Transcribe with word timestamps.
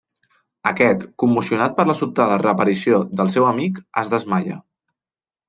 Aquest, 0.69 1.03
commocionat 1.23 1.75
per 1.79 1.85
la 1.89 1.95
sobtada 1.99 2.39
reaparició 2.45 3.03
del 3.21 3.31
seu 3.37 3.47
amic 3.51 3.79
es 4.05 4.13
desmaia. 4.17 4.59